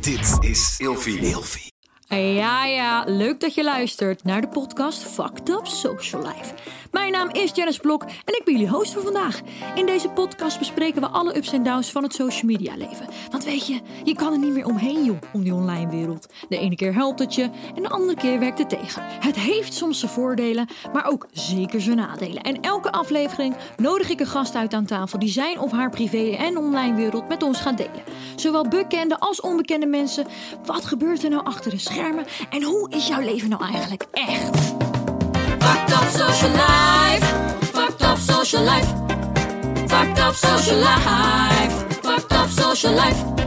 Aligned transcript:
Dit 0.00 0.36
is 0.40 0.74
Ilfie. 0.78 1.77
Ja, 2.16 2.64
ja, 2.64 3.04
leuk 3.06 3.40
dat 3.40 3.54
je 3.54 3.64
luistert 3.64 4.24
naar 4.24 4.40
de 4.40 4.48
podcast 4.48 5.02
Fucked 5.02 5.48
Up 5.48 5.66
Social 5.66 6.22
Life. 6.22 6.54
Mijn 6.90 7.12
naam 7.12 7.28
is 7.32 7.50
Janice 7.54 7.80
Blok 7.80 8.02
en 8.02 8.34
ik 8.34 8.42
ben 8.44 8.54
jullie 8.54 8.68
host 8.68 8.92
voor 8.92 9.02
vandaag. 9.02 9.40
In 9.74 9.86
deze 9.86 10.08
podcast 10.08 10.58
bespreken 10.58 11.00
we 11.00 11.08
alle 11.08 11.36
ups 11.36 11.52
en 11.52 11.62
downs 11.62 11.92
van 11.92 12.02
het 12.02 12.14
social 12.14 12.50
media 12.50 12.76
leven. 12.76 13.06
Want 13.30 13.44
weet 13.44 13.66
je, 13.66 13.80
je 14.04 14.14
kan 14.14 14.32
er 14.32 14.38
niet 14.38 14.52
meer 14.52 14.66
omheen 14.66 15.04
joh, 15.04 15.16
om 15.32 15.42
die 15.42 15.54
online 15.54 15.90
wereld. 15.90 16.28
De 16.48 16.58
ene 16.58 16.76
keer 16.76 16.94
helpt 16.94 17.18
het 17.18 17.34
je 17.34 17.50
en 17.74 17.82
de 17.82 17.88
andere 17.88 18.14
keer 18.14 18.38
werkt 18.38 18.58
het 18.58 18.68
tegen. 18.68 19.02
Het 19.04 19.36
heeft 19.36 19.74
soms 19.74 19.98
zijn 19.98 20.10
voordelen, 20.10 20.68
maar 20.92 21.06
ook 21.06 21.26
zeker 21.32 21.80
zijn 21.80 21.96
nadelen. 21.96 22.42
En 22.42 22.60
elke 22.60 22.92
aflevering 22.92 23.56
nodig 23.76 24.08
ik 24.08 24.20
een 24.20 24.26
gast 24.26 24.54
uit 24.54 24.74
aan 24.74 24.86
tafel 24.86 25.18
die 25.18 25.28
zijn 25.28 25.60
of 25.60 25.72
haar 25.72 25.90
privé 25.90 26.36
en 26.36 26.56
online 26.56 26.94
wereld 26.94 27.28
met 27.28 27.42
ons 27.42 27.60
gaat 27.60 27.76
delen. 27.76 28.02
Zowel 28.36 28.68
bekende 28.68 29.18
als 29.18 29.40
onbekende 29.40 29.86
mensen. 29.86 30.26
Wat 30.64 30.84
gebeurt 30.84 31.22
er 31.22 31.30
nou 31.30 31.44
achter 31.44 31.70
de 31.70 31.78
schermen 31.78 31.96
en 32.50 32.62
hoe 32.62 32.90
is 32.90 33.06
jouw 33.06 33.20
leven 33.20 33.48
nou 33.48 33.64
eigenlijk 33.72 34.06
echt? 34.12 34.56
Fucked 35.58 35.92
up 35.92 36.08
social 36.12 36.50
life. 36.50 37.26
Fucked 37.60 38.02
up 38.02 38.16
social 38.16 38.64
life. 38.64 38.94
Fucked 39.86 40.18
up 40.18 40.34
social 40.34 40.76
life. 40.76 41.86
Fucked 42.02 42.32
up 42.32 42.48
social 42.48 42.94
life. 42.94 43.37